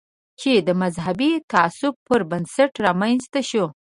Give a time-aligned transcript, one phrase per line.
[0.39, 3.65] چې د مذهبي تعصب پر بنسټ رامنځته شو.